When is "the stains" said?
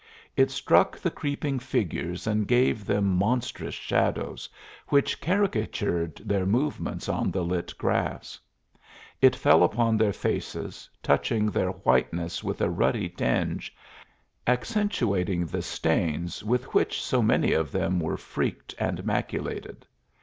15.45-16.43